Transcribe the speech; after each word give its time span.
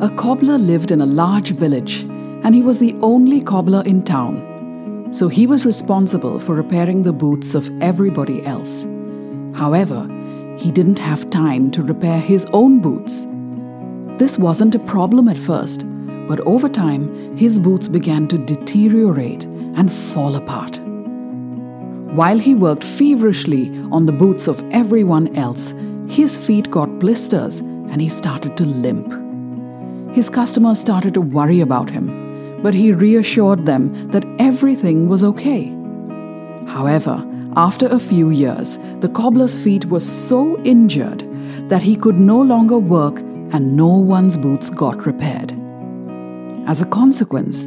A 0.00 0.08
cobbler 0.10 0.58
lived 0.58 0.92
in 0.92 1.00
a 1.00 1.06
large 1.06 1.50
village, 1.50 2.02
and 2.44 2.54
he 2.54 2.62
was 2.62 2.78
the 2.78 2.94
only 3.02 3.40
cobbler 3.40 3.82
in 3.84 4.04
town. 4.04 5.12
So 5.12 5.26
he 5.26 5.44
was 5.44 5.66
responsible 5.66 6.38
for 6.38 6.54
repairing 6.54 7.02
the 7.02 7.12
boots 7.12 7.56
of 7.56 7.68
everybody 7.82 8.46
else. 8.46 8.86
However, 9.54 10.06
he 10.56 10.70
didn't 10.70 11.00
have 11.00 11.30
time 11.30 11.72
to 11.72 11.82
repair 11.82 12.20
his 12.20 12.46
own 12.52 12.80
boots. 12.80 13.26
This 14.20 14.38
wasn't 14.38 14.76
a 14.76 14.78
problem 14.78 15.26
at 15.26 15.36
first, 15.36 15.84
but 16.28 16.38
over 16.40 16.68
time, 16.68 17.36
his 17.36 17.58
boots 17.58 17.88
began 17.88 18.28
to 18.28 18.38
deteriorate 18.38 19.46
and 19.74 19.92
fall 19.92 20.36
apart. 20.36 20.78
While 22.14 22.38
he 22.38 22.54
worked 22.54 22.84
feverishly 22.84 23.76
on 23.90 24.06
the 24.06 24.12
boots 24.12 24.46
of 24.46 24.62
everyone 24.70 25.34
else, 25.34 25.74
his 26.08 26.38
feet 26.38 26.70
got 26.70 27.00
blisters 27.00 27.58
and 27.58 28.00
he 28.00 28.08
started 28.08 28.56
to 28.58 28.64
limp. 28.64 29.27
His 30.18 30.28
customers 30.28 30.80
started 30.80 31.14
to 31.14 31.20
worry 31.20 31.60
about 31.60 31.90
him, 31.90 32.60
but 32.60 32.74
he 32.74 32.90
reassured 32.90 33.66
them 33.66 33.88
that 34.08 34.26
everything 34.40 35.08
was 35.08 35.22
okay. 35.22 35.66
However, 36.66 37.24
after 37.54 37.86
a 37.86 38.00
few 38.00 38.30
years, 38.30 38.78
the 38.98 39.10
cobbler's 39.10 39.54
feet 39.54 39.84
were 39.84 40.00
so 40.00 40.60
injured 40.64 41.20
that 41.68 41.84
he 41.84 41.94
could 41.94 42.16
no 42.18 42.40
longer 42.40 42.78
work 42.80 43.20
and 43.52 43.76
no 43.76 43.86
one's 43.86 44.36
boots 44.36 44.70
got 44.70 45.06
repaired. 45.06 45.52
As 46.66 46.82
a 46.82 46.86
consequence, 46.86 47.60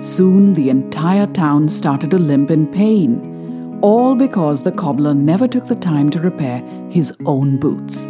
soon 0.00 0.54
the 0.54 0.70
entire 0.70 1.26
town 1.26 1.68
started 1.68 2.12
to 2.12 2.20
limp 2.20 2.52
in 2.52 2.68
pain, 2.68 3.80
all 3.82 4.14
because 4.14 4.62
the 4.62 4.70
cobbler 4.70 5.12
never 5.12 5.48
took 5.48 5.66
the 5.66 5.74
time 5.74 6.10
to 6.10 6.20
repair 6.20 6.62
his 6.88 7.12
own 7.26 7.58
boots. 7.58 8.06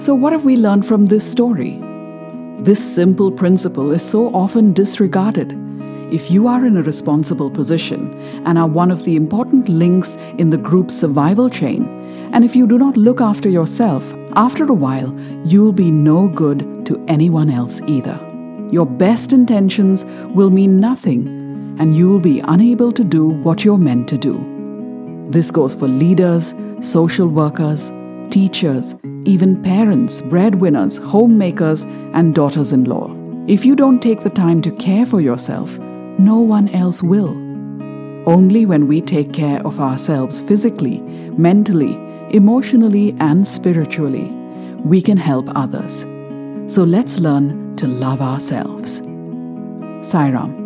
So, 0.00 0.14
what 0.14 0.32
have 0.32 0.46
we 0.46 0.56
learned 0.56 0.86
from 0.86 1.04
this 1.04 1.30
story? 1.30 1.78
This 2.60 2.82
simple 2.82 3.30
principle 3.30 3.92
is 3.92 4.02
so 4.02 4.34
often 4.34 4.72
disregarded. 4.72 5.52
If 6.10 6.30
you 6.30 6.48
are 6.48 6.64
in 6.64 6.78
a 6.78 6.82
responsible 6.82 7.50
position 7.50 8.14
and 8.46 8.56
are 8.56 8.66
one 8.66 8.90
of 8.90 9.04
the 9.04 9.14
important 9.14 9.68
links 9.68 10.16
in 10.38 10.48
the 10.48 10.56
group's 10.56 10.98
survival 10.98 11.50
chain, 11.50 11.84
and 12.32 12.46
if 12.46 12.56
you 12.56 12.66
do 12.66 12.78
not 12.78 12.96
look 12.96 13.20
after 13.20 13.50
yourself, 13.50 14.14
after 14.36 14.64
a 14.64 14.72
while, 14.72 15.14
you'll 15.44 15.70
be 15.70 15.90
no 15.90 16.28
good 16.28 16.86
to 16.86 17.04
anyone 17.06 17.50
else 17.50 17.82
either. 17.82 18.18
Your 18.70 18.86
best 18.86 19.34
intentions 19.34 20.06
will 20.34 20.48
mean 20.48 20.80
nothing, 20.80 21.26
and 21.78 21.94
you'll 21.94 22.20
be 22.20 22.40
unable 22.40 22.90
to 22.92 23.04
do 23.04 23.26
what 23.26 23.66
you're 23.66 23.76
meant 23.76 24.08
to 24.08 24.16
do. 24.16 25.28
This 25.28 25.50
goes 25.50 25.74
for 25.74 25.88
leaders, 25.88 26.54
social 26.80 27.28
workers, 27.28 27.92
teachers, 28.30 28.94
even 29.24 29.62
parents, 29.62 30.22
breadwinners, 30.22 30.98
homemakers, 30.98 31.84
and 32.14 32.34
daughters 32.34 32.72
in 32.72 32.84
law. 32.84 33.14
If 33.46 33.64
you 33.64 33.74
don't 33.74 34.00
take 34.00 34.20
the 34.20 34.30
time 34.30 34.62
to 34.62 34.70
care 34.70 35.06
for 35.06 35.20
yourself, 35.20 35.78
no 36.18 36.38
one 36.38 36.68
else 36.68 37.02
will. 37.02 37.30
Only 38.28 38.66
when 38.66 38.86
we 38.86 39.00
take 39.00 39.32
care 39.32 39.64
of 39.66 39.80
ourselves 39.80 40.40
physically, 40.42 41.00
mentally, 41.38 41.94
emotionally, 42.30 43.16
and 43.18 43.46
spiritually, 43.46 44.30
we 44.84 45.02
can 45.02 45.16
help 45.16 45.48
others. 45.54 46.02
So 46.72 46.84
let's 46.84 47.18
learn 47.18 47.76
to 47.76 47.88
love 47.88 48.20
ourselves. 48.20 49.00
Sairam. 50.02 50.59